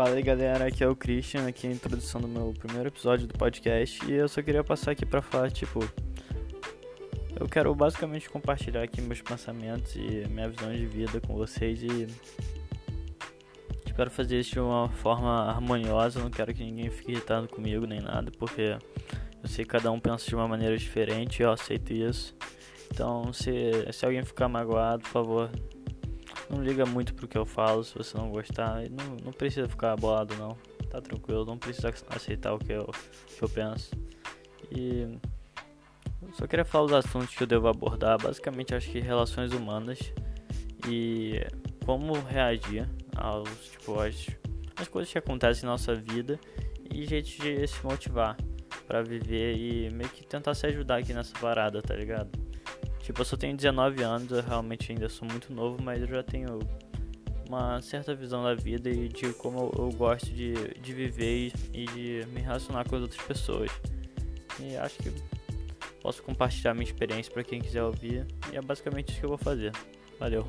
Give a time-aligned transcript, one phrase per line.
[0.00, 3.26] Fala aí galera, aqui é o Christian, aqui é a introdução do meu primeiro episódio
[3.26, 5.78] do podcast e eu só queria passar aqui pra falar, tipo,
[7.38, 12.06] eu quero basicamente compartilhar aqui meus pensamentos e minha visão de vida com vocês e
[13.84, 18.00] espero fazer isso de uma forma harmoniosa, não quero que ninguém fique irritado comigo nem
[18.00, 18.78] nada, porque
[19.42, 22.34] eu sei que cada um pensa de uma maneira diferente e eu aceito isso.
[22.90, 23.52] Então, se,
[23.92, 25.50] se alguém ficar magoado, por favor,
[26.50, 28.82] não liga muito pro que eu falo se você não gostar.
[28.90, 30.56] Não, não precisa ficar bolado não.
[30.90, 32.90] Tá tranquilo, não precisa aceitar o que eu,
[33.36, 33.92] que eu penso.
[34.70, 35.16] E
[36.32, 38.20] só queria falar os assuntos que eu devo abordar.
[38.20, 40.12] Basicamente acho que relações humanas
[40.88, 41.40] e
[41.84, 44.26] como reagir aos tipo as,
[44.76, 46.38] as coisas que acontecem em nossa vida
[46.92, 48.36] e jeitos de se motivar
[48.86, 52.49] para viver e meio que tentar se ajudar aqui nessa parada, tá ligado?
[53.02, 56.22] Tipo, eu só tenho 19 anos, eu realmente ainda sou muito novo, mas eu já
[56.22, 56.58] tenho
[57.48, 62.26] uma certa visão da vida e de como eu gosto de, de viver e de
[62.32, 63.70] me relacionar com as outras pessoas.
[64.60, 65.12] E acho que
[66.00, 68.26] posso compartilhar minha experiência para quem quiser ouvir.
[68.52, 69.72] E é basicamente isso que eu vou fazer.
[70.18, 70.46] Valeu!